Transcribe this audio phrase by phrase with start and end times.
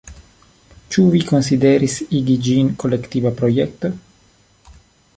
[0.95, 3.97] Ĉu vi konsideris igi ĝin kolektiva projekto?